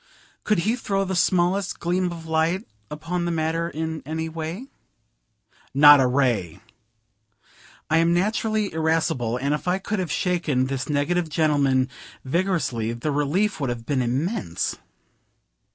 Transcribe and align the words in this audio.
"Could 0.43 0.57
he 0.65 0.75
throw 0.75 1.05
the 1.05 1.15
smallest 1.15 1.79
gleam 1.79 2.11
of 2.11 2.25
light 2.25 2.67
upon 2.89 3.25
the 3.25 3.31
matter, 3.31 3.69
in 3.69 4.01
any 4.03 4.29
way?" 4.29 4.65
Not 5.75 5.99
a 5.99 6.07
ray. 6.07 6.59
I 7.87 7.99
am 7.99 8.11
naturally 8.11 8.73
irascible, 8.73 9.37
and 9.37 9.53
if 9.53 9.67
I 9.67 9.77
could 9.77 9.99
have 9.99 10.11
shaken 10.11 10.65
this 10.65 10.89
negative 10.89 11.29
gentleman 11.29 11.87
vigorously, 12.25 12.93
the 12.93 13.11
relief 13.11 13.59
would 13.59 13.69
have 13.69 13.85
been 13.85 14.01
immense. 14.01 14.75